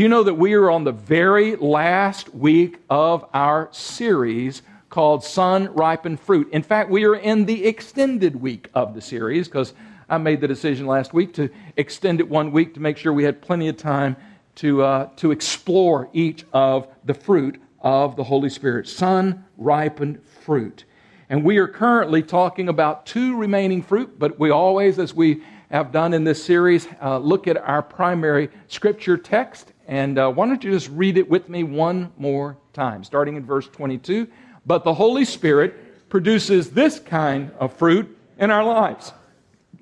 [0.00, 5.22] Do you know that we are on the very last week of our series called
[5.22, 6.48] Sun Ripened Fruit?
[6.52, 9.74] In fact, we are in the extended week of the series because
[10.08, 13.24] I made the decision last week to extend it one week to make sure we
[13.24, 14.16] had plenty of time
[14.54, 18.88] to, uh, to explore each of the fruit of the Holy Spirit.
[18.88, 20.84] Sun ripened fruit.
[21.28, 25.92] And we are currently talking about two remaining fruit, but we always, as we have
[25.92, 29.69] done in this series, uh, look at our primary scripture text.
[29.90, 33.44] And uh, why don't you just read it with me one more time, starting in
[33.44, 34.28] verse 22.
[34.64, 39.12] But the Holy Spirit produces this kind of fruit in our lives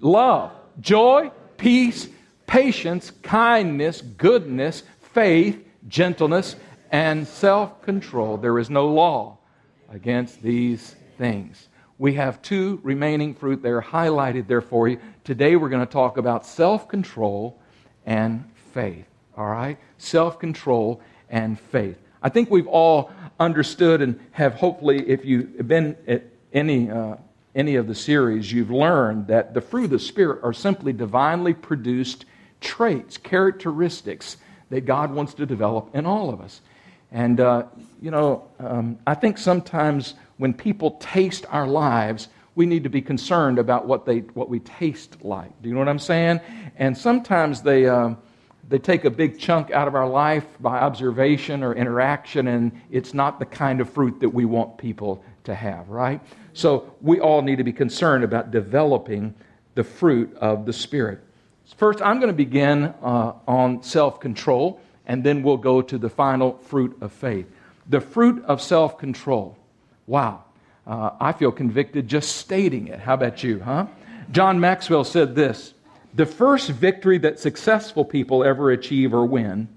[0.01, 2.09] love, joy, peace,
[2.47, 6.57] patience, kindness, goodness, faith, gentleness,
[6.91, 8.39] and self control.
[8.39, 9.37] There is no law
[9.91, 11.69] against these things.
[11.99, 13.61] We have two remaining fruit.
[13.61, 15.01] They're highlighted there for you.
[15.25, 17.61] Today we're going to talk about self control
[18.07, 19.05] and faith.
[19.39, 19.79] All right?
[19.99, 21.97] Self control and faith.
[22.21, 27.15] I think we've all understood and have hopefully, if you've been at any, uh,
[27.55, 31.55] any of the series, you've learned that the fruit of the Spirit are simply divinely
[31.55, 32.25] produced
[32.61, 34.39] traits, characteristics
[34.71, 36.61] that God wants to develop in all of us.
[37.13, 37.67] And, uh,
[38.03, 43.01] you know, um, I think sometimes when people taste our lives, we need to be
[43.01, 45.63] concerned about what, they, what we taste like.
[45.63, 46.41] Do you know what I'm saying?
[46.77, 48.15] And sometimes they, uh,
[48.69, 53.15] they take a big chunk out of our life by observation or interaction, and it's
[53.15, 56.21] not the kind of fruit that we want people to have, right?
[56.53, 59.35] So we all need to be concerned about developing
[59.75, 61.21] the fruit of the Spirit.
[61.77, 66.09] First, I'm going to begin uh, on self control, and then we'll go to the
[66.09, 67.47] final fruit of faith.
[67.89, 69.57] The fruit of self control.
[70.07, 70.45] Wow.
[70.87, 72.99] Uh, I feel convicted just stating it.
[72.99, 73.87] How about you, huh?
[74.31, 75.75] John Maxwell said this
[76.19, 79.69] The first victory that successful people ever achieve or win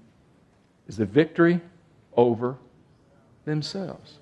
[0.88, 1.60] is the victory
[2.16, 2.58] over
[3.44, 4.18] themselves.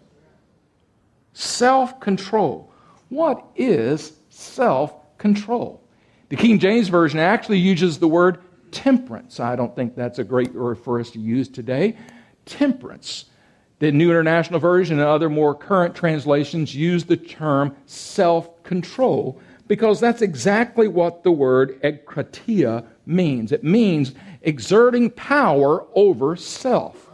[1.33, 2.71] Self control.
[3.09, 5.83] What is self control?
[6.29, 8.37] The King James Version actually uses the word
[8.71, 9.41] temperance.
[9.41, 11.97] I don't think that's a great word for us to use today.
[12.45, 13.25] Temperance.
[13.79, 20.01] The New International Version and other more current translations use the term self control because
[20.01, 23.53] that's exactly what the word ekkrateia means.
[23.53, 27.09] It means exerting power over self.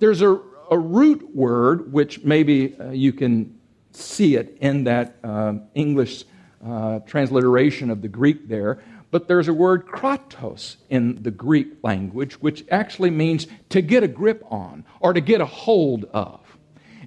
[0.00, 0.40] There's a,
[0.72, 3.56] a root word, which maybe uh, you can
[3.92, 6.24] see it in that um, English
[6.66, 12.34] uh, transliteration of the Greek there, but there's a word kratos in the Greek language,
[12.40, 16.40] which actually means to get a grip on or to get a hold of.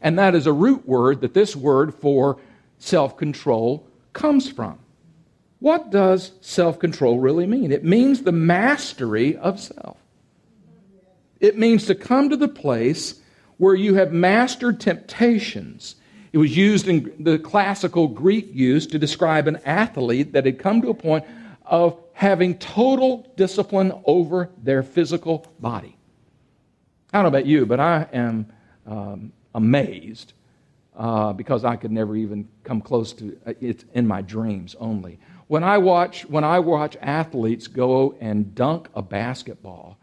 [0.02, 2.40] And that is a root word that this word for
[2.78, 3.87] self control
[4.18, 4.80] comes from.
[5.60, 7.72] What does self control really mean?
[7.72, 9.98] It means the mastery of self.
[11.40, 13.22] It means to come to the place
[13.58, 15.96] where you have mastered temptations.
[16.34, 20.82] It was used in the classical Greek use to describe an athlete that had come
[20.82, 21.26] to a point
[21.66, 25.96] of having total discipline over their physical body.
[27.14, 28.52] I don't know about you, but I am
[28.86, 30.34] um, amazed
[30.98, 35.20] uh, because I could never even come close to it in my dreams only.
[35.48, 39.98] When I watch when I watch athletes go and dunk a basketball,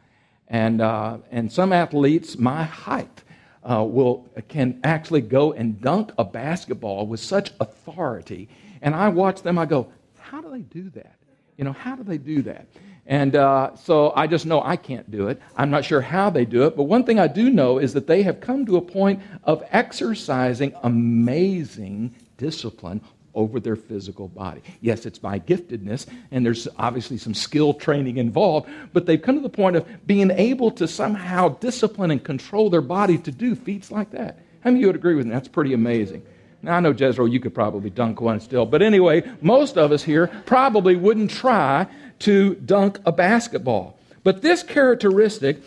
[0.48, 3.24] and uh, and some athletes my height
[3.68, 8.48] uh, will can actually go and dunk a basketball with such authority,
[8.80, 9.58] and I watch them.
[9.58, 9.88] I go,
[10.18, 11.16] how do they do that?
[11.58, 12.66] You know, how do they do that?
[13.06, 15.40] And uh, so I just know I can't do it.
[15.56, 18.06] I'm not sure how they do it, but one thing I do know is that
[18.06, 23.02] they have come to a point of exercising amazing discipline
[23.34, 24.62] over their physical body.
[24.80, 29.42] Yes, it's by giftedness, and there's obviously some skill training involved, but they've come to
[29.42, 33.90] the point of being able to somehow discipline and control their body to do feats
[33.90, 34.38] like that.
[34.60, 35.32] How many of you would agree with me?
[35.32, 36.24] That's pretty amazing.
[36.62, 38.64] Now, I know, Jezreel, you could probably dunk one still.
[38.64, 41.86] But anyway, most of us here probably wouldn't try
[42.20, 43.98] to dunk a basketball.
[44.22, 45.58] But this characteristic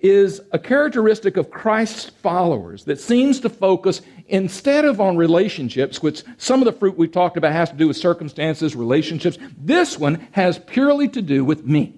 [0.00, 6.22] is a characteristic of Christ's followers that seems to focus instead of on relationships, which
[6.36, 9.38] some of the fruit we've talked about has to do with circumstances, relationships.
[9.58, 11.94] This one has purely to do with me.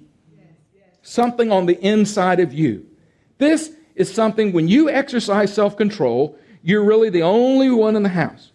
[1.02, 2.86] Something on the inside of you.
[3.38, 8.08] This is something when you exercise self control, you're really the only one in the
[8.08, 8.52] house.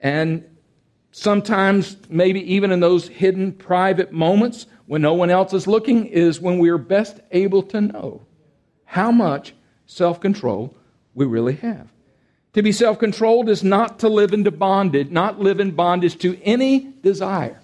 [0.00, 0.47] And
[1.18, 6.40] sometimes, maybe even in those hidden private moments when no one else is looking, is
[6.40, 8.22] when we are best able to know
[8.84, 9.54] how much
[9.86, 10.74] self control
[11.14, 11.88] we really have.
[12.54, 16.40] To be self controlled is not to live into bondage, not live in bondage to
[16.42, 17.60] any desire.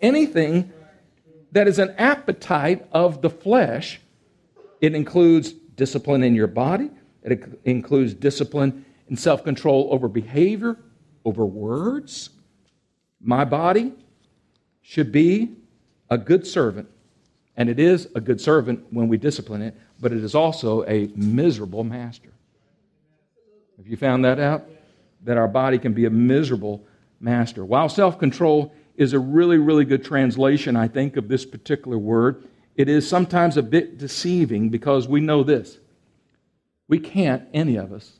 [0.00, 0.72] Anything
[1.52, 4.00] that is an appetite of the flesh
[4.80, 6.90] It includes discipline in your body,
[7.22, 10.76] it includes discipline and self control over behavior,
[11.24, 12.30] over words.
[13.20, 13.92] My body
[14.82, 15.50] should be
[16.10, 16.88] a good servant,
[17.56, 21.10] and it is a good servant when we discipline it, but it is also a
[21.14, 22.30] miserable master.
[23.76, 24.64] Have you found that out?
[25.24, 26.84] That our body can be a miserable
[27.20, 27.64] master.
[27.64, 32.44] While self control is a really, really good translation, I think, of this particular word,
[32.74, 35.78] it is sometimes a bit deceiving because we know this.
[36.88, 38.18] We can't, any of us,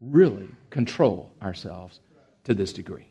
[0.00, 2.00] really control ourselves
[2.44, 3.07] to this degree.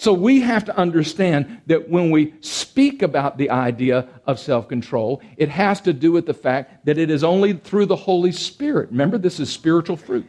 [0.00, 5.20] So we have to understand that when we speak about the idea of self control,
[5.36, 8.88] it has to do with the fact that it is only through the Holy Spirit.
[8.88, 10.26] Remember, this is spiritual fruit.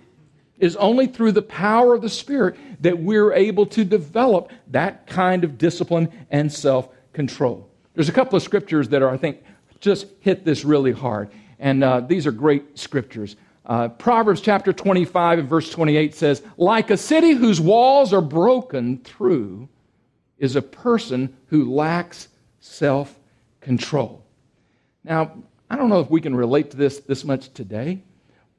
[0.59, 5.07] It is only through the power of the Spirit that we're able to develop that
[5.07, 7.69] kind of discipline and self control.
[7.93, 9.41] There's a couple of scriptures that are, I think,
[9.79, 11.29] just hit this really hard.
[11.59, 13.37] And uh, these are great scriptures.
[13.65, 18.97] Uh, Proverbs chapter 25 and verse 28 says, Like a city whose walls are broken
[18.99, 19.69] through
[20.37, 22.27] is a person who lacks
[22.59, 23.17] self
[23.59, 24.23] control.
[25.03, 25.33] Now,
[25.69, 28.01] I don't know if we can relate to this this much today,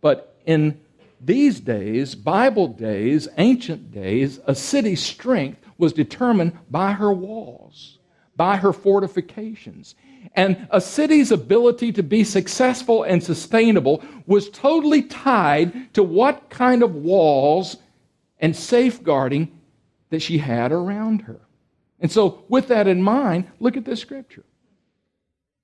[0.01, 0.81] but in
[1.21, 7.99] these days, Bible days, ancient days, a city's strength was determined by her walls,
[8.37, 9.95] by her fortifications.
[10.35, 16.83] And a city's ability to be successful and sustainable was totally tied to what kind
[16.83, 17.77] of walls
[18.39, 19.59] and safeguarding
[20.11, 21.41] that she had around her.
[22.01, 24.45] And so, with that in mind, look at this scripture.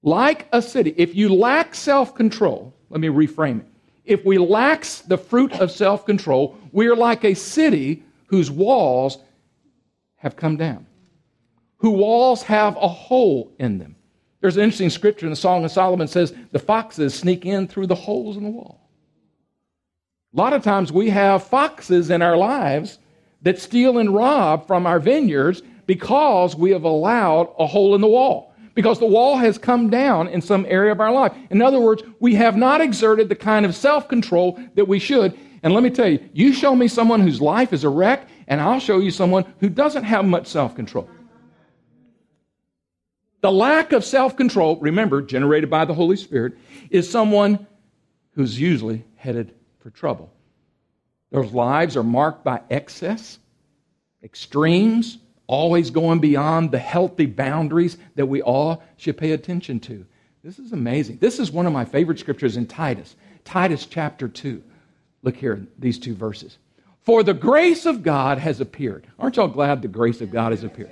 [0.03, 3.67] Like a city, if you lack self control, let me reframe it.
[4.05, 9.19] If we lack the fruit of self control, we are like a city whose walls
[10.17, 10.87] have come down,
[11.78, 13.96] whose walls have a hole in them.
[14.40, 17.86] There's an interesting scripture in the Song of Solomon says the foxes sneak in through
[17.86, 18.88] the holes in the wall.
[20.34, 22.98] A lot of times we have foxes in our lives
[23.42, 28.06] that steal and rob from our vineyards because we have allowed a hole in the
[28.06, 28.54] wall.
[28.75, 31.32] Because the wall has come down in some area of our life.
[31.50, 35.36] In other words, we have not exerted the kind of self control that we should.
[35.64, 38.60] And let me tell you, you show me someone whose life is a wreck, and
[38.60, 41.10] I'll show you someone who doesn't have much self control.
[43.40, 46.55] The lack of self control, remember, generated by the Holy Spirit,
[46.90, 47.67] is someone
[48.32, 50.32] who's usually headed for trouble.
[51.31, 53.38] Those lives are marked by excess,
[54.23, 60.05] extremes, always going beyond the healthy boundaries that we all should pay attention to.
[60.43, 61.19] This is amazing.
[61.19, 64.62] This is one of my favorite scriptures in Titus, Titus chapter 2.
[65.23, 66.58] Look here, these two verses.
[67.02, 69.06] For the grace of God has appeared.
[69.19, 70.90] Aren't y'all glad the grace of God has appeared?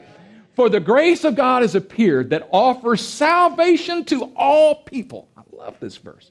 [0.57, 5.29] For the grace of God has appeared that offers salvation to all people.
[5.37, 6.31] I love this verse.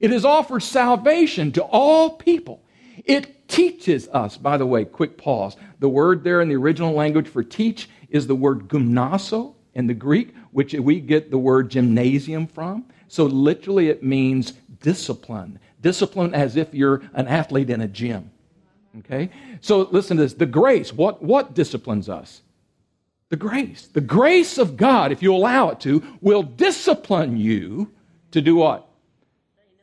[0.00, 2.62] It has offered salvation to all people.
[3.04, 5.56] It teaches us, by the way, quick pause.
[5.78, 9.94] The word there in the original language for teach is the word gymnaso in the
[9.94, 12.86] Greek, which we get the word gymnasium from.
[13.08, 15.58] So literally it means discipline.
[15.82, 18.30] Discipline as if you're an athlete in a gym.
[19.00, 19.28] Okay?
[19.60, 20.32] So listen to this.
[20.32, 22.40] The grace, what, what disciplines us?
[23.28, 23.88] The grace.
[23.88, 27.92] The grace of God, if you allow it to, will discipline you
[28.30, 28.88] to do what?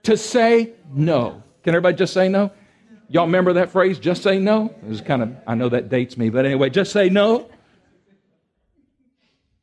[0.04, 1.44] To say no.
[1.64, 2.52] Can everybody just say no?
[3.09, 4.73] Y'all remember that phrase, just say no?
[4.81, 7.50] It was kind of, I know that dates me, but anyway, just say no.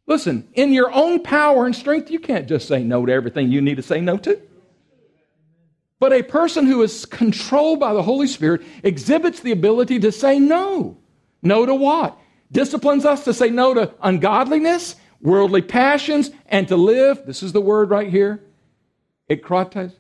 [0.07, 3.61] Listen, in your own power and strength, you can't just say no to everything you
[3.61, 4.41] need to say no to.
[6.01, 10.39] But a person who is controlled by the Holy Spirit exhibits the ability to say
[10.39, 10.99] no.
[11.43, 12.19] No to what?
[12.53, 17.61] Disciplines us to say no to ungodliness, worldly passions, and to live, this is the
[17.61, 18.43] word right here,
[19.29, 19.93] ekrates,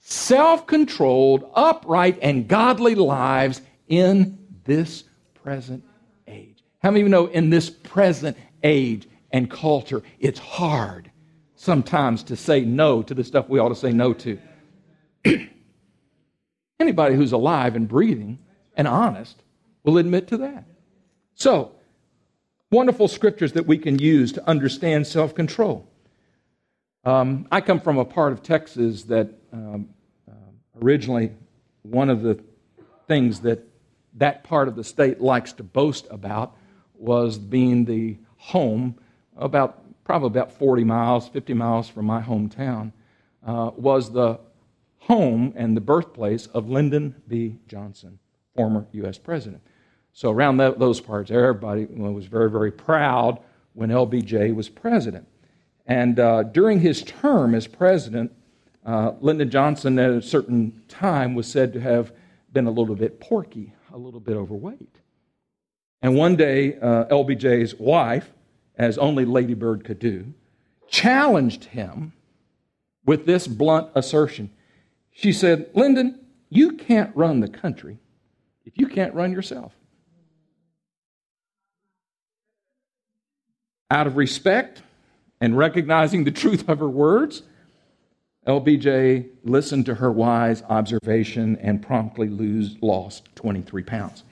[0.00, 5.04] self controlled, upright, and godly lives in this
[5.42, 5.84] present
[6.26, 6.62] age.
[6.82, 11.10] How many of you know in this present age and culture, it's hard
[11.56, 14.38] sometimes to say no to the stuff we ought to say no to?
[16.80, 18.38] Anybody who's alive and breathing
[18.76, 19.42] and honest
[19.84, 20.64] will admit to that.
[21.34, 21.72] So,
[22.74, 25.88] wonderful scriptures that we can use to understand self control.
[27.04, 29.88] Um, I come from a part of Texas that um,
[30.28, 30.34] uh,
[30.82, 31.30] originally
[31.82, 32.42] one of the
[33.06, 33.62] things that
[34.14, 36.56] that part of the state likes to boast about
[36.94, 38.96] was being the home
[39.36, 42.92] about probably about 40 miles 50 miles from my hometown
[43.46, 44.38] uh, was the
[44.98, 48.18] home and the birthplace of lyndon b johnson
[48.54, 49.62] former u.s president
[50.14, 53.40] so around that, those parts, everybody was very, very proud
[53.74, 55.28] when LBJ was president.
[55.86, 58.32] And uh, during his term as president,
[58.86, 62.12] Uh, Lyndon Johnson, at a certain time, was said to have
[62.52, 64.98] been a little bit porky, a little bit overweight.
[66.02, 68.30] And one day, uh, LBJ's wife,
[68.76, 70.34] as only Lady Bird could do,
[70.86, 72.12] challenged him
[73.06, 74.50] with this blunt assertion.
[75.12, 77.96] She said, Lyndon, you can't run the country
[78.66, 79.72] if you can't run yourself.
[83.90, 84.82] Out of respect
[85.40, 87.42] and recognizing the truth of her words,
[88.46, 94.22] LBJ listened to her wise observation and promptly lose, lost 23 pounds.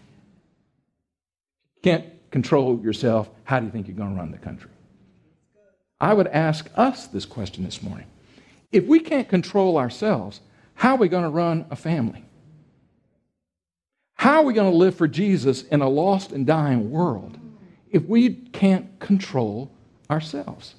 [1.83, 3.31] Can't control yourself.
[3.45, 4.71] How do you think you're going to run the country?
[6.01, 8.07] I would ask us this question this morning.
[8.71, 10.41] If we can't control ourselves,
[10.75, 12.25] how are we going to run a family?
[14.15, 17.39] How are we going to live for Jesus in a lost and dying world
[17.93, 19.71] if we can't control
[20.11, 20.75] ourselves?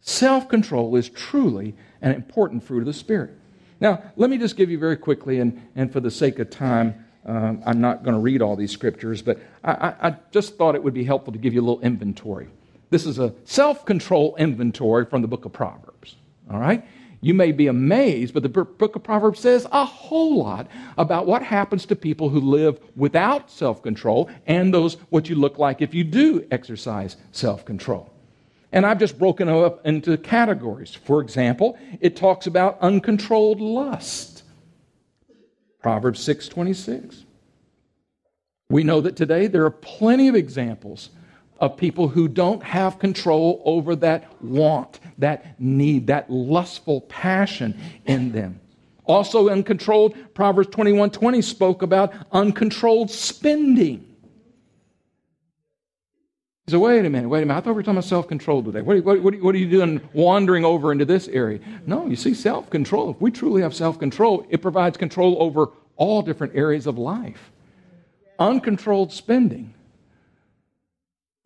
[0.00, 3.32] Self control is truly an important fruit of the Spirit.
[3.80, 7.04] Now, let me just give you very quickly, and, and for the sake of time,
[7.26, 10.76] um, I'm not going to read all these scriptures, but I, I, I just thought
[10.76, 12.48] it would be helpful to give you a little inventory.
[12.90, 16.14] This is a self control inventory from the book of Proverbs.
[16.50, 16.84] All right?
[17.20, 20.68] You may be amazed, but the book of Proverbs says a whole lot
[20.98, 25.58] about what happens to people who live without self control and those what you look
[25.58, 28.12] like if you do exercise self control.
[28.72, 30.94] And I've just broken them up into categories.
[30.94, 34.42] For example, it talks about uncontrolled lust.
[35.80, 37.24] Proverbs 6:26.
[38.68, 41.10] We know that today there are plenty of examples
[41.58, 48.32] of people who don't have control over that want, that need, that lustful passion in
[48.32, 48.60] them.
[49.04, 54.16] Also uncontrolled, Proverbs 21:20 spoke about uncontrolled spending.
[56.66, 57.60] He said, wait a minute, wait a minute.
[57.60, 58.82] I thought we were talking about self control today.
[58.82, 61.60] What, what, what, what, are you doing wandering over into this area?
[61.86, 65.68] No, you see, self control, if we truly have self control, it provides control over
[65.94, 67.52] all different areas of life.
[68.40, 69.75] Uncontrolled spending.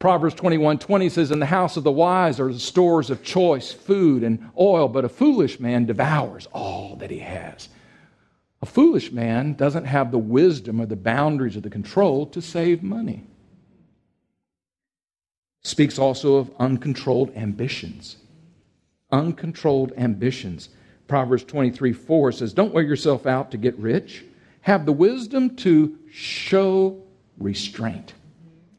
[0.00, 3.70] Proverbs 21 20 says, In the house of the wise are the stores of choice
[3.70, 7.68] food and oil, but a foolish man devours all that he has.
[8.62, 12.82] A foolish man doesn't have the wisdom or the boundaries or the control to save
[12.82, 13.24] money
[15.62, 18.16] speaks also of uncontrolled ambitions.
[19.12, 20.70] Uncontrolled ambitions.
[21.08, 24.24] Proverbs 23 4 says, Don't wear yourself out to get rich.
[24.62, 27.02] Have the wisdom to show
[27.38, 28.14] restraint.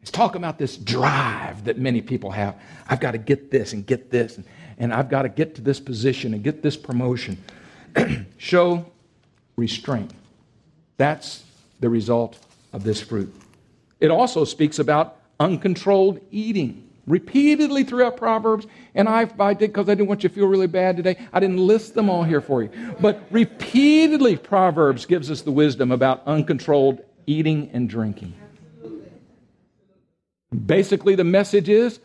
[0.01, 2.59] It's talking about this drive that many people have.
[2.87, 4.45] I've got to get this and get this, and,
[4.77, 7.37] and I've got to get to this position and get this promotion.
[8.37, 8.85] show
[9.55, 10.11] restraint.
[10.97, 11.43] That's
[11.79, 12.37] the result
[12.73, 13.33] of this fruit.
[13.99, 16.87] It also speaks about uncontrolled eating.
[17.07, 20.67] Repeatedly throughout Proverbs, and I, I did because I didn't want you to feel really
[20.67, 21.17] bad today.
[21.33, 22.69] I didn't list them all here for you.
[22.99, 28.33] But repeatedly, Proverbs gives us the wisdom about uncontrolled eating and drinking.
[30.65, 31.99] Basically, the message is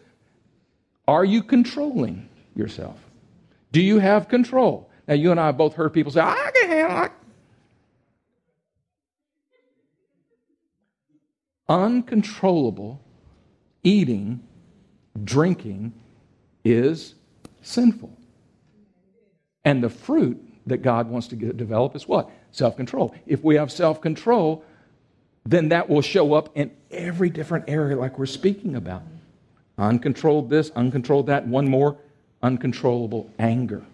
[1.08, 2.98] Are you controlling yourself?
[3.72, 4.90] Do you have control?
[5.08, 7.12] Now, you and I have both heard people say, I can handle it.
[11.68, 13.00] Uncontrollable
[13.82, 14.40] eating,
[15.24, 15.92] drinking
[16.64, 17.14] is
[17.62, 18.16] sinful.
[19.64, 22.30] And the fruit that God wants to get, develop is what?
[22.50, 23.14] Self control.
[23.26, 24.64] If we have self control,
[25.44, 29.02] then that will show up in every different area, like we're speaking about.
[29.78, 31.98] Uncontrolled this, uncontrolled that, one more
[32.42, 33.84] uncontrollable anger.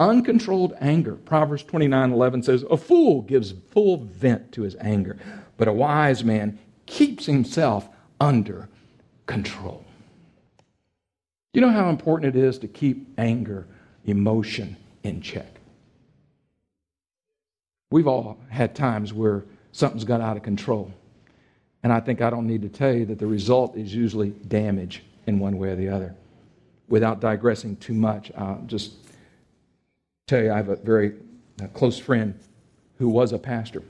[0.00, 1.14] Uncontrolled anger.
[1.16, 5.18] Proverbs 29 11 says, A fool gives full vent to his anger,
[5.56, 7.88] but a wise man keeps himself
[8.20, 8.68] under
[9.26, 9.84] control.
[11.52, 13.66] You know how important it is to keep anger,
[14.04, 15.58] emotion in check?
[17.90, 20.92] We've all had times where something's got out of control.
[21.82, 25.02] And I think I don't need to tell you that the result is usually damage
[25.26, 26.14] in one way or the other.
[26.88, 28.94] Without digressing too much, I'll just
[30.26, 31.14] tell you I have a very
[31.74, 32.38] close friend
[32.98, 33.82] who was a pastor,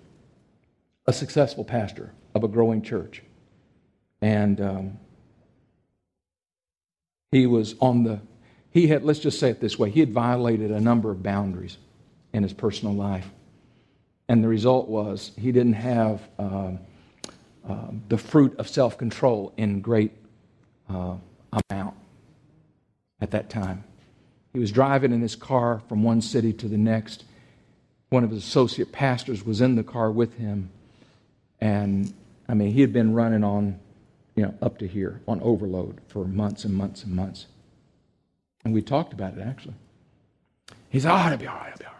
[1.07, 3.23] a successful pastor of a growing church.
[4.21, 4.99] And um,
[7.31, 8.21] he was on the,
[8.71, 11.79] he had, let's just say it this way, he had violated a number of boundaries
[12.33, 13.27] in his personal life.
[14.29, 16.73] And the result was he didn't have uh,
[17.69, 20.13] uh, the fruit of self control in great
[20.89, 21.17] uh,
[21.71, 21.95] amount
[23.21, 23.85] at that time.
[24.53, 27.25] He was driving in his car from one city to the next.
[28.09, 30.71] One of his associate pastors was in the car with him.
[31.61, 32.15] And
[32.49, 33.79] I mean, he had been running on
[34.35, 37.47] you know, up to here on overload for months and months and months.
[38.65, 39.75] And we talked about it actually.
[40.89, 41.99] He said, Oh, it'll be all right, it'll be all right.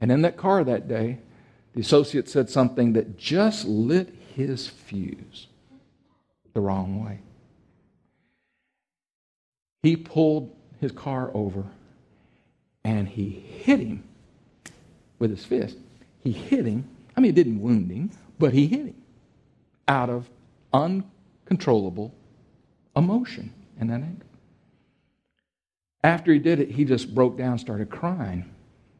[0.00, 1.18] And in that car that day,
[1.72, 5.46] the associate said something that just lit his fuse
[6.52, 7.20] the wrong way.
[9.82, 11.64] He pulled his car over
[12.84, 14.04] and he hit him
[15.18, 15.76] with his fist.
[16.22, 16.88] He hit him.
[17.16, 19.02] I mean, it didn't wound him, but he hit him
[19.86, 20.28] out of
[20.72, 22.12] uncontrollable
[22.96, 24.26] emotion and that anger.
[26.02, 28.50] After he did it, he just broke down, started crying.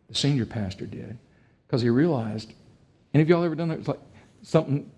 [0.08, 1.18] The senior pastor did,
[1.66, 2.52] because he realized.
[3.12, 3.78] Any of y'all ever done that?
[3.78, 4.00] It's like
[4.42, 4.90] something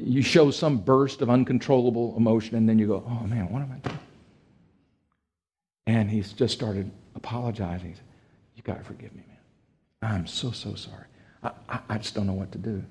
[0.00, 3.72] you show some burst of uncontrollable emotion, and then you go, "Oh man, what am
[3.72, 3.98] I doing?"
[5.86, 7.90] And he's just started apologizing.
[7.90, 8.04] He said,
[8.56, 10.10] You got to forgive me, man.
[10.10, 11.04] I'm so, so sorry.
[11.42, 12.82] I, I, I, just don't know what to do.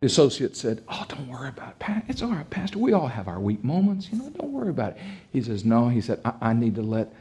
[0.00, 2.02] The associate said, Oh, don't worry about it.
[2.08, 2.78] It's all right, Pastor.
[2.78, 4.08] We all have our weak moments.
[4.10, 4.98] You know, don't worry about it.
[5.32, 5.88] He says, No.
[5.88, 7.12] He said, I, I need to let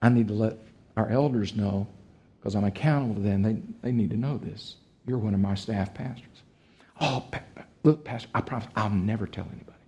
[0.00, 0.56] I need to let
[0.96, 1.86] our elders know
[2.38, 3.42] because I'm accountable to them.
[3.42, 4.76] They, they need to know this.
[5.06, 6.24] You're one of my staff pastors.
[7.00, 7.24] Oh,
[7.82, 9.78] look, Pastor, I promise I'll never tell anybody.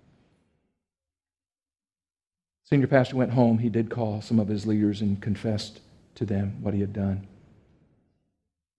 [2.65, 3.59] Senior pastor went home.
[3.59, 5.81] He did call some of his leaders and confessed
[6.15, 7.27] to them what he had done.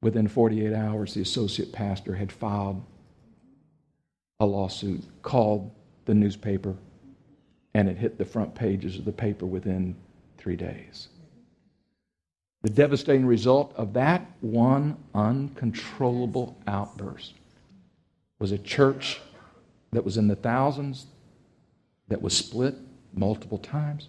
[0.01, 2.83] Within 48 hours, the associate pastor had filed
[4.39, 5.71] a lawsuit, called
[6.05, 6.75] the newspaper,
[7.73, 9.95] and it hit the front pages of the paper within
[10.37, 11.09] three days.
[12.63, 17.33] The devastating result of that one uncontrollable outburst
[18.41, 19.21] was a church
[19.91, 21.05] that was in the thousands
[22.07, 22.75] that was split
[23.13, 24.07] multiple times.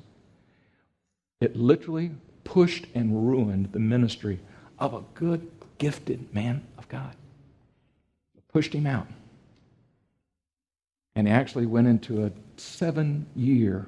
[1.43, 2.12] It literally
[2.43, 4.41] pushed and ruined the ministry
[4.79, 7.15] of a good, gifted man of God.
[8.35, 9.07] It pushed him out.
[11.15, 13.87] And he actually went into a seven year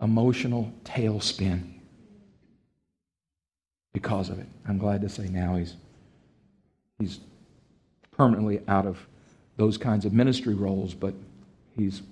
[0.00, 1.72] emotional tailspin
[3.92, 4.46] because of it.
[4.68, 5.74] I'm glad to say now he's,
[7.00, 7.18] he's
[8.12, 9.04] permanently out of
[9.56, 11.14] those kinds of ministry roles, but
[11.76, 12.02] he's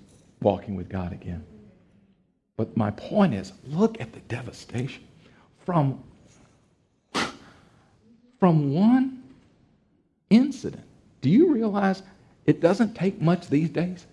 [0.41, 1.43] walking with God again.
[2.57, 5.03] But my point is look at the devastation
[5.65, 6.03] from,
[8.39, 9.23] from one
[10.29, 10.83] incident.
[11.21, 12.03] Do you realize
[12.45, 14.05] it doesn't take much these days?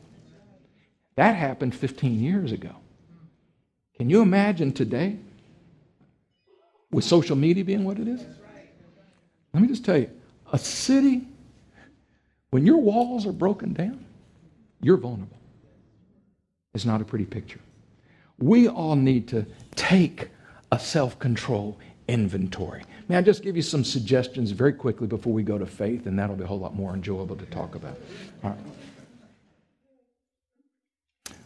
[1.17, 2.71] That happened 15 years ago.
[3.97, 5.17] Can you imagine today
[6.93, 8.25] with social media being what it is?
[9.53, 10.11] Let me just tell you
[10.53, 11.27] a city,
[12.51, 14.05] when your walls are broken down,
[14.81, 15.37] you're vulnerable.
[16.75, 17.61] It's not a pretty picture
[18.39, 20.29] we all need to take
[20.73, 22.85] a self control inventory.
[23.09, 26.19] May I just give you some suggestions very quickly before we go to faith, and
[26.19, 27.99] that'll be a whole lot more enjoyable to talk about.
[28.45, 28.59] All right.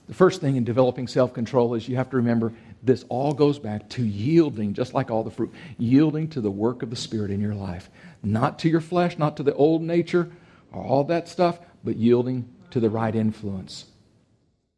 [0.08, 3.58] The first thing in developing self control is you have to remember this all goes
[3.58, 7.30] back to yielding, just like all the fruit, yielding to the work of the Spirit
[7.30, 7.88] in your life.
[8.22, 10.30] Not to your flesh, not to the old nature,
[10.80, 13.86] all that stuff, but yielding to the right influence.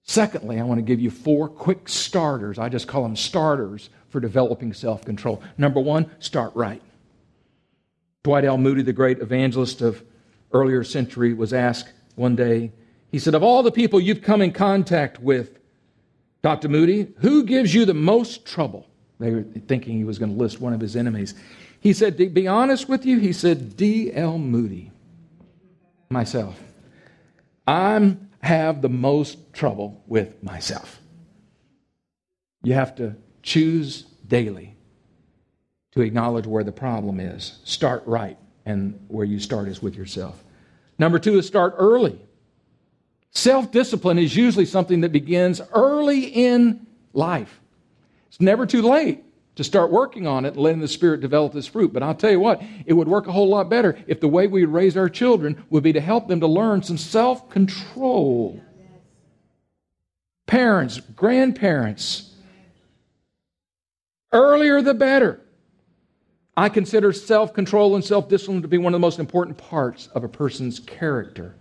[0.02, 2.58] Secondly, I want to give you four quick starters.
[2.58, 5.42] I just call them starters for developing self control.
[5.56, 6.82] Number one, start right.
[8.22, 8.58] Dwight L.
[8.58, 10.02] Moody, the great evangelist of
[10.52, 12.72] earlier century, was asked one day,
[13.10, 15.58] he said, Of all the people you've come in contact with,
[16.42, 16.68] Dr.
[16.68, 18.86] Moody, who gives you the most trouble?
[19.18, 21.34] They were thinking he was going to list one of his enemies.
[21.80, 24.38] He said, To be honest with you, he said, D.L.
[24.38, 24.90] Moody,
[26.10, 26.58] myself.
[27.66, 31.00] I'm have the most trouble with myself.
[32.62, 34.76] You have to choose daily
[35.92, 37.58] to acknowledge where the problem is.
[37.64, 38.36] Start right,
[38.66, 40.42] and where you start is with yourself.
[40.98, 42.20] Number two is start early.
[43.30, 47.60] Self discipline is usually something that begins early in life.
[48.28, 49.23] It's never too late
[49.56, 51.92] to start working on it and letting the Spirit develop this fruit.
[51.92, 54.46] But I'll tell you what, it would work a whole lot better if the way
[54.46, 58.60] we raise our children would be to help them to learn some self control.
[60.46, 62.34] Parents, grandparents,
[64.32, 65.40] earlier the better.
[66.56, 70.08] I consider self control and self discipline to be one of the most important parts
[70.08, 71.56] of a person's character.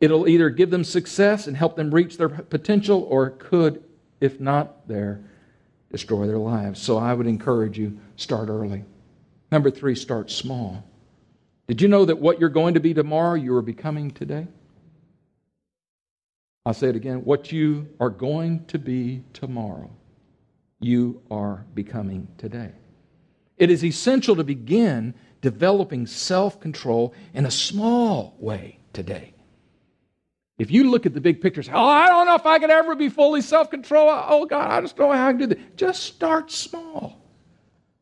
[0.00, 3.84] It'll either give them success and help them reach their potential, or it could,
[4.20, 5.29] if not there,
[5.90, 6.80] destroy their lives.
[6.80, 8.84] So I would encourage you start early.
[9.50, 10.84] Number 3 start small.
[11.66, 14.46] Did you know that what you're going to be tomorrow you are becoming today?
[16.66, 17.24] I'll say it again.
[17.24, 19.90] What you are going to be tomorrow,
[20.78, 22.72] you are becoming today.
[23.56, 29.34] It is essential to begin developing self control in a small way today.
[30.60, 32.68] If you look at the big picture, say, oh, I don't know if I could
[32.68, 34.10] ever be fully self control.
[34.10, 35.78] Oh, God, I just don't know how I can do that.
[35.78, 37.18] Just start small.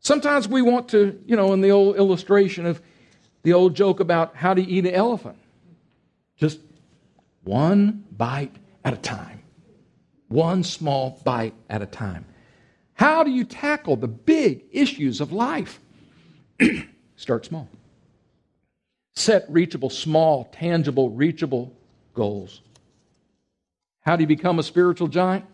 [0.01, 2.83] Sometimes we want to, you know, in the old illustration of
[3.45, 5.39] the old joke about how to eat an elephant,
[6.37, 6.59] just
[7.45, 9.41] one bite at a time,
[10.27, 12.27] one small bite at a time.
[12.95, 15.79] How do you tackle the big issues of life?
[17.15, 17.69] Start small.
[19.15, 21.78] Set reachable, small, tangible, reachable
[22.19, 22.63] goals.
[24.01, 25.45] How do you become a spiritual giant?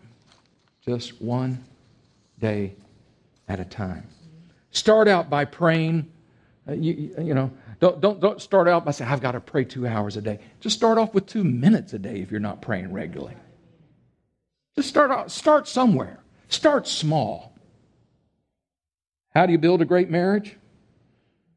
[0.83, 1.63] Just one
[2.39, 2.73] day
[3.47, 4.07] at a time.
[4.71, 6.11] Start out by praying.
[6.67, 9.63] Uh, you, you, know, don't, don't, don't start out by saying, I've got to pray
[9.63, 10.39] two hours a day.
[10.59, 13.35] Just start off with two minutes a day if you're not praying regularly.
[14.75, 16.19] Just start out, start somewhere.
[16.47, 17.53] Start small.
[19.35, 20.57] How do you build a great marriage?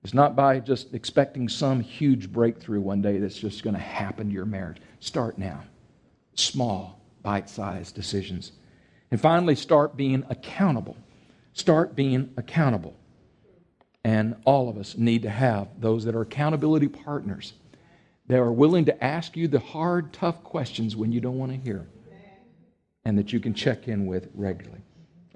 [0.08, 4.28] It's not by just expecting some huge breakthrough one day that's just going to happen
[4.28, 4.78] to your marriage.
[5.00, 5.60] Start now.
[6.34, 8.52] Small, bite sized decisions.
[9.10, 10.96] And finally, start being accountable.
[11.52, 12.96] Start being accountable.
[14.02, 17.52] And all of us need to have those that are accountability partners
[18.28, 21.58] that are willing to ask you the hard, tough questions when you don't want to
[21.58, 21.86] hear,
[23.04, 24.80] and that you can check in with regularly.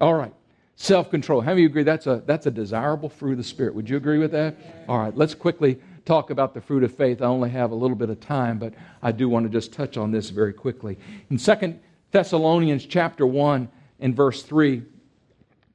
[0.01, 0.33] All right.
[0.75, 1.41] Self control.
[1.41, 3.75] How many of you agree that's a, that's a desirable fruit of the Spirit?
[3.75, 4.57] Would you agree with that?
[4.87, 7.21] All right, let's quickly talk about the fruit of faith.
[7.21, 9.97] I only have a little bit of time, but I do want to just touch
[9.97, 10.97] on this very quickly.
[11.29, 11.79] In 2
[12.11, 14.83] Thessalonians chapter 1 and verse 3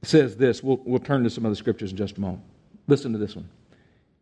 [0.03, 0.63] says this.
[0.63, 2.43] We'll, we'll turn to some of the scriptures in just a moment.
[2.87, 3.49] Listen to this one.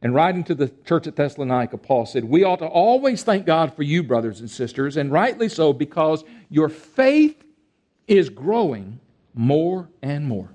[0.02, 3.74] And writing to the church at Thessalonica, Paul said, We ought to always thank God
[3.74, 7.42] for you, brothers and sisters, and rightly so, because your faith
[8.06, 9.00] is growing
[9.34, 10.50] more and more.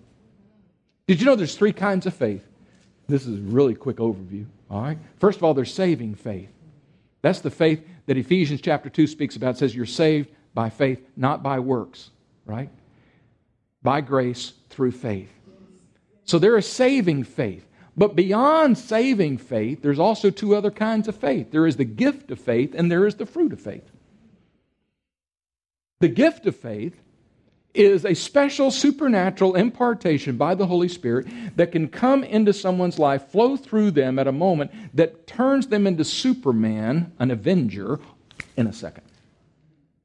[1.12, 2.48] Did you know there's three kinds of faith?
[3.10, 4.46] This is a really quick overview.
[4.70, 4.98] All right.
[5.20, 6.48] First of all, there's saving faith.
[7.22, 9.56] That's the faith that Ephesians chapter 2 speaks about.
[9.56, 12.12] It says you're saved by faith, not by works,
[12.46, 12.70] right?
[13.84, 15.30] By grace through faith.
[16.24, 17.68] So there is saving faith.
[17.98, 22.32] But beyond saving faith, there's also two other kinds of faith there is the gift
[22.32, 23.92] of faith, and there is the fruit of faith.
[26.00, 26.96] The gift of faith
[27.74, 33.30] is a special supernatural impartation by the Holy Spirit that can come into someone's life,
[33.30, 38.00] flow through them at a moment that turns them into Superman, an avenger,
[38.58, 39.04] in a second.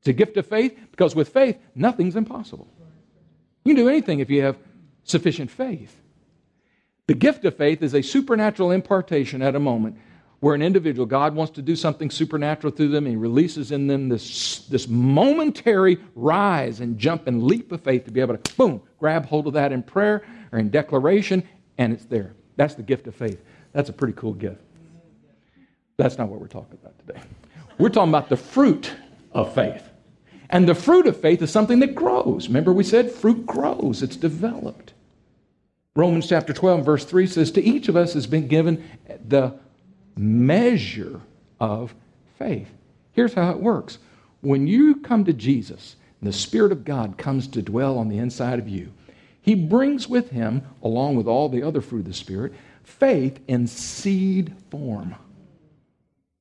[0.00, 2.68] It's a gift of faith because with faith, nothing's impossible.
[3.64, 4.56] You can do anything if you have
[5.02, 6.00] sufficient faith.
[7.06, 9.98] The gift of faith is a supernatural impartation at a moment
[10.40, 13.86] where an individual, God wants to do something supernatural through them, and He releases in
[13.86, 18.56] them this, this momentary rise and jump and leap of faith to be able to,
[18.56, 21.42] boom, grab hold of that in prayer or in declaration,
[21.78, 22.34] and it's there.
[22.56, 23.42] That's the gift of faith.
[23.72, 24.60] That's a pretty cool gift.
[25.96, 27.20] That's not what we're talking about today.
[27.78, 28.92] We're talking about the fruit
[29.32, 29.82] of faith.
[30.50, 32.48] And the fruit of faith is something that grows.
[32.48, 34.92] Remember, we said fruit grows, it's developed.
[35.94, 38.84] Romans chapter 12, verse 3 says, To each of us has been given
[39.26, 39.58] the
[40.16, 41.20] measure
[41.60, 41.94] of
[42.38, 42.68] faith.
[43.12, 43.98] Here's how it works
[44.40, 48.18] when you come to Jesus, and the Spirit of God comes to dwell on the
[48.18, 48.92] inside of you,
[49.40, 52.52] He brings with Him, along with all the other fruit of the Spirit,
[52.84, 55.14] faith in seed form.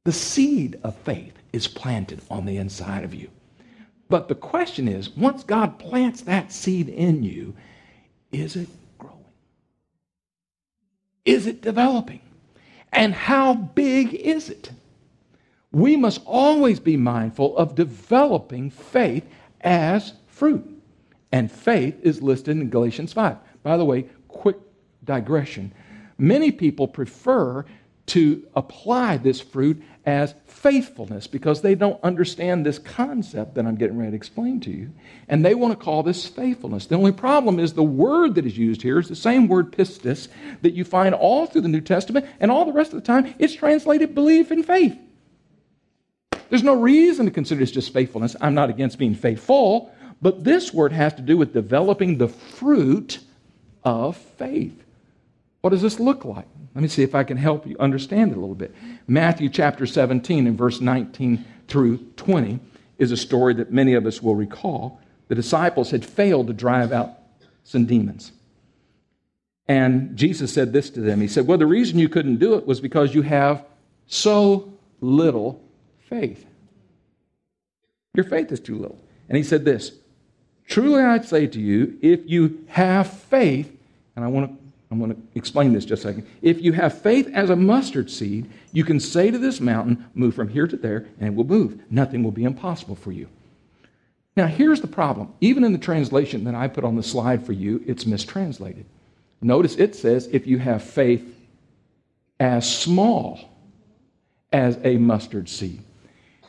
[0.03, 3.29] The seed of faith is planted on the inside of you.
[4.07, 7.55] But the question is once God plants that seed in you,
[8.31, 9.25] is it growing?
[11.23, 12.21] Is it developing?
[12.91, 14.71] And how big is it?
[15.71, 19.25] We must always be mindful of developing faith
[19.61, 20.65] as fruit.
[21.31, 23.37] And faith is listed in Galatians 5.
[23.63, 24.57] By the way, quick
[25.03, 25.73] digression.
[26.17, 27.65] Many people prefer
[28.07, 33.97] to apply this fruit as faithfulness because they don't understand this concept that I'm getting
[33.97, 34.91] ready to explain to you.
[35.27, 36.85] And they want to call this faithfulness.
[36.85, 40.27] The only problem is the word that is used here is the same word pistis
[40.61, 43.33] that you find all through the New Testament, and all the rest of the time
[43.39, 44.97] it's translated belief and faith.
[46.49, 48.35] There's no reason to consider this just faithfulness.
[48.39, 49.91] I'm not against being faithful,
[50.21, 53.19] but this word has to do with developing the fruit
[53.83, 54.84] of faith.
[55.65, 56.45] What does this look like?
[56.75, 58.75] Let me see if I can help you understand it a little bit.
[59.07, 62.59] Matthew chapter 17 and verse 19 through 20
[62.99, 65.01] is a story that many of us will recall.
[65.27, 67.17] The disciples had failed to drive out
[67.63, 68.31] some demons.
[69.67, 72.67] And Jesus said this to them He said, Well, the reason you couldn't do it
[72.67, 73.65] was because you have
[74.05, 75.63] so little
[75.97, 76.45] faith.
[78.13, 79.03] Your faith is too little.
[79.29, 79.93] And He said this
[80.67, 83.75] Truly I say to you, if you have faith,
[84.15, 86.27] and I want to I'm going to explain this just a second.
[86.41, 90.35] If you have faith as a mustard seed, you can say to this mountain, Move
[90.35, 91.81] from here to there, and it will move.
[91.89, 93.27] Nothing will be impossible for you.
[94.37, 95.33] Now, here's the problem.
[95.41, 98.85] Even in the translation that I put on the slide for you, it's mistranslated.
[99.41, 101.23] Notice it says, if you have faith
[102.39, 103.39] as small
[104.51, 105.81] as a mustard seed.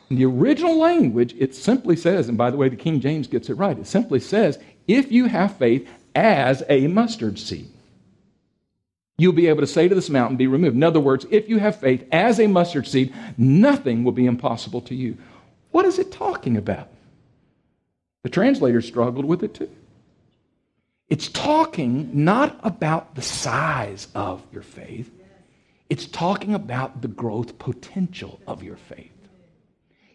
[0.09, 3.49] In the original language, it simply says, and by the way, the King James gets
[3.49, 7.69] it right, it simply says, if you have faith as a mustard seed,
[9.17, 10.75] you'll be able to say to this mountain, be removed.
[10.75, 14.81] In other words, if you have faith as a mustard seed, nothing will be impossible
[14.81, 15.17] to you.
[15.71, 16.89] What is it talking about?
[18.23, 19.69] The translators struggled with it too.
[21.09, 25.11] It's talking not about the size of your faith,
[25.89, 29.11] it's talking about the growth potential of your faith.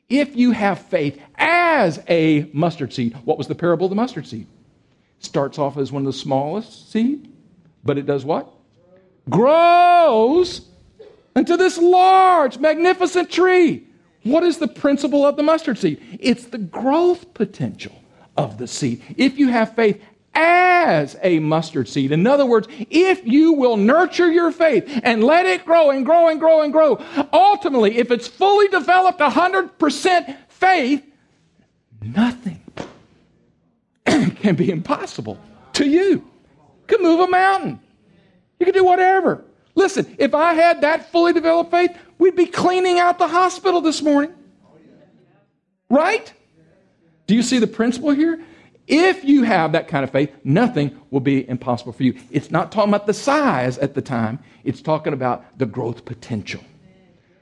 [0.09, 4.27] If you have faith as a mustard seed, what was the parable of the mustard
[4.27, 4.47] seed?
[5.21, 7.33] Starts off as one of the smallest seed,
[7.83, 8.53] but it does what?
[9.31, 10.63] Grows
[11.35, 13.87] into this large, magnificent tree.
[14.25, 16.01] What is the principle of the mustard seed?
[16.21, 17.95] It's the growth potential
[18.37, 19.03] of the seed.
[19.17, 20.01] If you have faith
[20.35, 22.13] as a mustard seed.
[22.13, 26.29] In other words, if you will nurture your faith and let it grow and grow
[26.29, 31.05] and grow and grow, ultimately, if it's fully developed 100% faith,
[32.01, 32.63] nothing
[34.07, 35.39] can be impossible
[35.75, 36.27] to you.
[36.87, 37.81] Can move a mountain.
[38.63, 39.45] You can do whatever.
[39.75, 44.01] Listen, if I had that fully developed faith, we'd be cleaning out the hospital this
[44.01, 44.33] morning.
[45.91, 46.33] Right?
[47.27, 48.41] Do you see the principle here?
[48.87, 52.17] If you have that kind of faith, nothing will be impossible for you.
[52.31, 56.63] It's not talking about the size at the time, it's talking about the growth potential.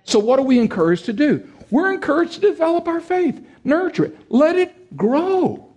[0.04, 1.46] So, what are we encouraged to do?
[1.70, 5.70] We're encouraged to develop our faith, nurture it, let it grow.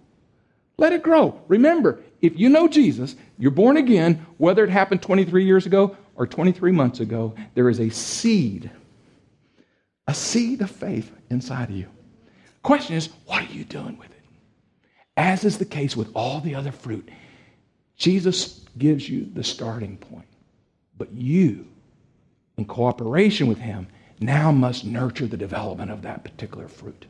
[0.77, 1.41] Let it grow.
[1.49, 6.25] Remember, if you know Jesus, you're born again, whether it happened 23 years ago or
[6.25, 8.71] 23 months ago, there is a seed,
[10.07, 11.87] a seed of faith inside of you.
[12.63, 14.21] Question is, what are you doing with it?
[15.17, 17.09] As is the case with all the other fruit,
[17.97, 20.27] Jesus gives you the starting point.
[20.97, 21.67] But you,
[22.57, 23.87] in cooperation with Him,
[24.21, 27.05] now must nurture the development of that particular fruit.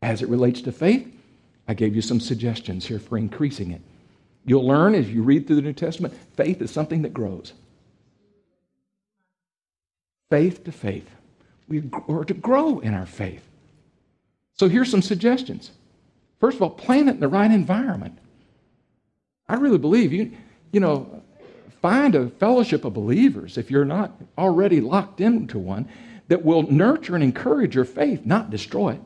[0.00, 1.06] As it relates to faith,
[1.66, 3.80] I gave you some suggestions here for increasing it.
[4.44, 7.54] You'll learn as you read through the New Testament, faith is something that grows.
[10.30, 11.08] Faith to faith.
[11.68, 13.46] We are to grow in our faith.
[14.54, 15.70] So here's some suggestions.
[16.40, 18.18] First of all, plant it in the right environment.
[19.48, 20.32] I really believe you,
[20.72, 21.22] you know,
[21.80, 25.88] find a fellowship of believers if you're not already locked into one
[26.28, 29.00] that will nurture and encourage your faith, not destroy it.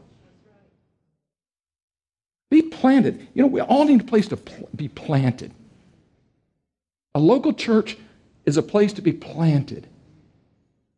[2.70, 3.28] Planted.
[3.34, 5.52] You know, we all need a place to pl- be planted.
[7.14, 7.96] A local church
[8.46, 9.86] is a place to be planted.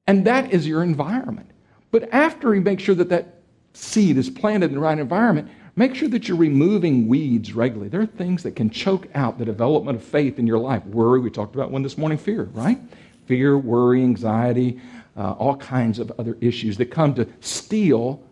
[0.06, 1.50] And that is your environment.
[1.90, 3.40] But after you make sure that that
[3.72, 7.88] seed is planted in the right environment, Make sure that you're removing weeds regularly.
[7.88, 10.85] There are things that can choke out the development of faith in your life.
[10.85, 12.78] Worry, we talked about one this morning, fear, right?
[13.26, 14.80] Fear, worry, anxiety,
[15.16, 18.22] uh, all kinds of other issues that come to steal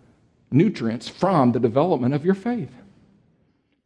[0.50, 2.70] nutrients from the development of your faith.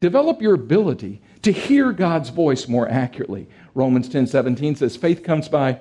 [0.03, 3.49] Develop your ability to hear God's voice more accurately.
[3.75, 5.81] Romans 10 17 says, faith comes by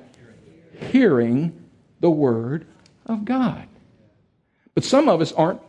[0.91, 1.67] hearing
[1.99, 2.65] the word
[3.05, 3.67] of God.
[4.73, 5.61] But some of us aren't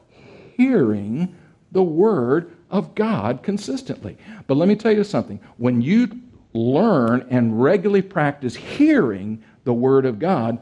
[0.57, 1.35] hearing
[1.73, 4.17] the Word of God consistently.
[4.47, 5.41] But let me tell you something.
[5.57, 6.21] When you
[6.53, 10.59] learn and regularly practice hearing the Word of God,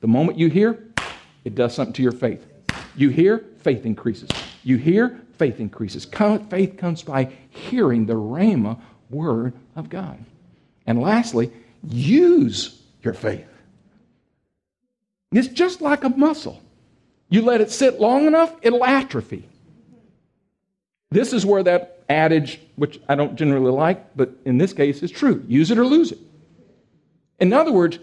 [0.00, 0.84] the moment you hear,
[1.44, 2.46] it does something to your faith.
[2.96, 4.28] You hear, faith increases.
[4.64, 6.04] You hear, faith increases.
[6.04, 10.22] Faith comes by hearing the Rhema Word of God.
[10.86, 11.50] And lastly,
[11.88, 13.48] use your faith.
[15.32, 16.60] It's just like a muscle.
[17.30, 19.48] You let it sit long enough, it'll atrophy.
[21.10, 25.10] This is where that adage, which I don't generally like, but in this case is
[25.10, 26.18] true use it or lose it.
[27.38, 27.98] In other words,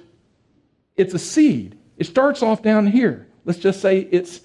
[0.96, 1.78] it's a seed.
[1.98, 3.28] It starts off down here.
[3.46, 4.42] Let's just say it's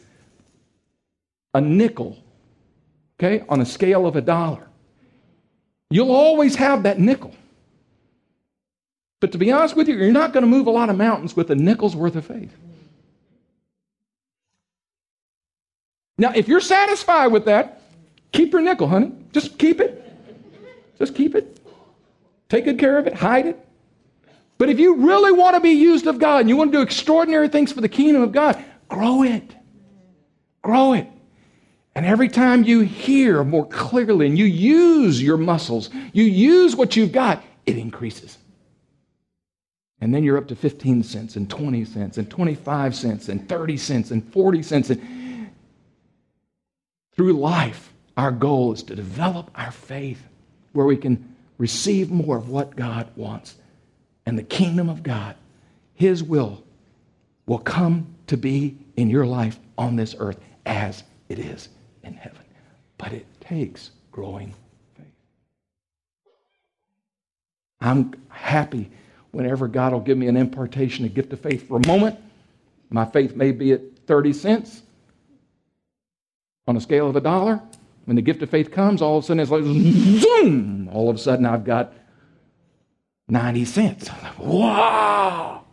[1.54, 2.18] a nickel,
[3.18, 4.68] okay, on a scale of a dollar.
[5.90, 7.34] You'll always have that nickel.
[9.20, 11.36] But to be honest with you, you're not going to move a lot of mountains
[11.36, 12.54] with a nickel's worth of faith.
[16.18, 17.82] Now, if you're satisfied with that,
[18.32, 19.12] Keep your nickel, honey.
[19.32, 19.98] Just keep it.
[20.98, 21.58] Just keep it.
[22.48, 23.14] Take good care of it.
[23.14, 23.68] Hide it.
[24.58, 26.82] But if you really want to be used of God and you want to do
[26.82, 29.54] extraordinary things for the kingdom of God, grow it.
[30.62, 31.08] Grow it.
[31.94, 36.96] And every time you hear more clearly and you use your muscles, you use what
[36.96, 38.38] you've got, it increases.
[40.00, 43.76] And then you're up to 15 cents and 20 cents and 25 cents and 30
[43.76, 44.90] cents and 40 cents.
[44.90, 45.50] And
[47.14, 50.26] through life, our goal is to develop our faith
[50.72, 53.56] where we can receive more of what God wants
[54.24, 55.36] and the kingdom of God,
[55.94, 56.64] His will,
[57.46, 61.68] will come to be in your life on this earth as it is
[62.02, 62.42] in heaven.
[62.98, 64.54] But it takes growing
[64.96, 65.06] faith.
[67.80, 68.90] I'm happy
[69.32, 72.18] whenever God will give me an impartation, a gift of faith for a moment.
[72.90, 74.82] My faith may be at 30 cents
[76.66, 77.60] on a scale of a dollar.
[78.04, 80.88] When the gift of faith comes, all of a sudden it's like zoom.
[80.92, 81.94] All of a sudden I've got
[83.28, 84.10] 90 cents.
[84.10, 85.64] I'm Like, wow!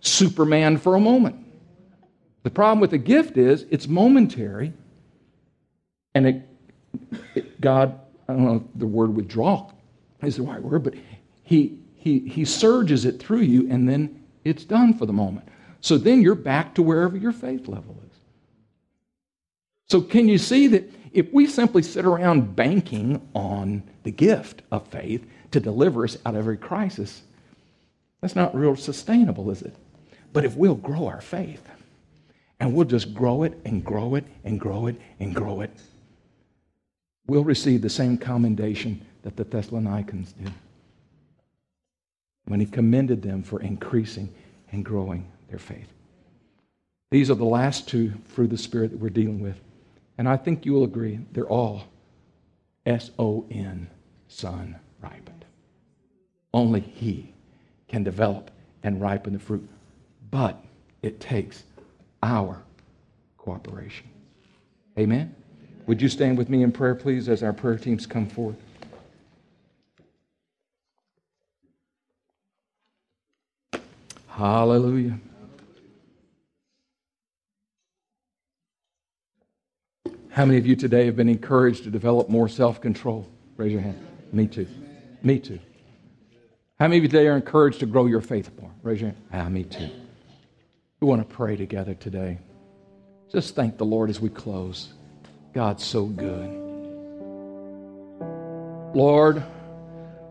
[0.00, 1.36] Superman for a moment.
[2.42, 4.72] The problem with the gift is it's momentary,
[6.14, 6.48] and it,
[7.34, 7.98] it, God,
[8.28, 9.70] I don't know if the word withdraw
[10.22, 10.94] is the right word, but
[11.42, 15.48] he, he, he surges it through you, and then it's done for the moment.
[15.80, 18.18] So then you're back to wherever your faith level is.
[19.88, 24.86] So, can you see that if we simply sit around banking on the gift of
[24.88, 27.22] faith to deliver us out of every crisis,
[28.20, 29.74] that's not real sustainable, is it?
[30.32, 31.68] But if we'll grow our faith,
[32.58, 35.70] and we'll just grow it and grow it and grow it and grow it,
[37.26, 40.52] we'll receive the same commendation that the Thessalonians did
[42.46, 44.32] when he commended them for increasing
[44.72, 45.88] and growing their faith.
[47.10, 49.60] These are the last two fruit of the Spirit that we're dealing with.
[50.18, 51.84] And I think you will agree, they're all
[52.84, 53.88] S O N,
[54.28, 55.44] son ripened.
[56.52, 57.32] Only He
[57.88, 58.50] can develop
[58.82, 59.68] and ripen the fruit.
[60.30, 60.62] But
[61.02, 61.62] it takes
[62.22, 62.62] our
[63.36, 64.08] cooperation.
[64.98, 65.34] Amen?
[65.86, 68.56] Would you stand with me in prayer, please, as our prayer teams come forth?
[74.28, 75.18] Hallelujah.
[80.30, 83.28] How many of you today have been encouraged to develop more self control?
[83.58, 84.00] Raise your hand.
[84.32, 84.66] Me too.
[85.22, 85.58] Me too.
[86.80, 88.70] How many of you today are encouraged to grow your faith more?
[88.82, 89.22] Raise your hand.
[89.32, 89.90] Ah, me too.
[91.00, 92.38] We want to pray together today.
[93.30, 94.94] Just thank the Lord as we close.
[95.52, 96.58] God's so good.
[98.94, 99.42] Lord,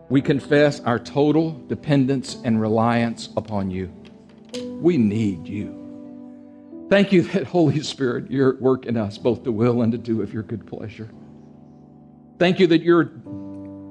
[0.08, 3.92] we confess our total dependence and reliance upon you.
[4.80, 5.78] We need you.
[6.90, 9.98] Thank you that, Holy Spirit, you're at work in us, both to will and to
[9.98, 11.08] do of your good pleasure.
[12.38, 13.12] Thank you that you're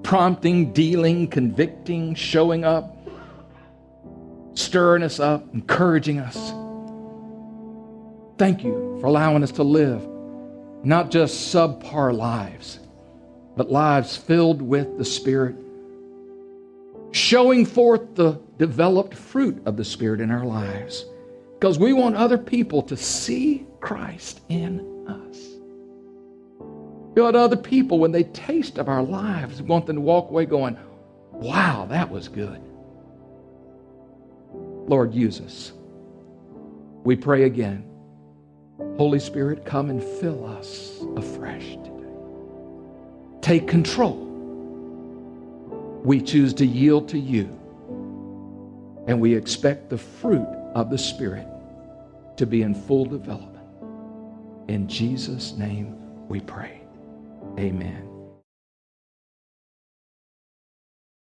[0.03, 2.97] prompting, dealing, convicting, showing up,
[4.53, 6.35] stirring us up, encouraging us.
[8.37, 10.10] Thank you for allowing us to live
[10.83, 12.79] not just subpar lives,
[13.55, 15.55] but lives filled with the Spirit,
[17.11, 21.05] showing forth the developed fruit of the Spirit in our lives
[21.61, 25.37] because we want other people to see Christ in us.
[27.13, 30.45] We want other people, when they taste of our lives, want them to walk away
[30.45, 30.77] going,
[31.31, 32.61] wow, that was good.
[34.53, 35.73] Lord, use us.
[37.03, 37.90] We pray again.
[38.97, 41.91] Holy Spirit, come and fill us afresh today.
[43.41, 44.27] Take control.
[46.03, 47.45] We choose to yield to you,
[49.07, 51.47] and we expect the fruit of the Spirit
[52.37, 53.65] to be in full development.
[54.67, 55.95] In Jesus' name
[56.27, 56.81] we pray.
[57.59, 58.10] Amen.